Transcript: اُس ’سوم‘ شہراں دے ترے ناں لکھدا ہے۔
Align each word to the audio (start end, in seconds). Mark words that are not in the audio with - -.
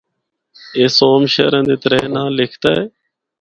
اُس 0.79 0.91
’سوم‘ 0.99 1.21
شہراں 1.33 1.63
دے 1.67 1.75
ترے 1.81 2.01
ناں 2.13 2.29
لکھدا 2.37 2.71
ہے۔ 2.77 2.85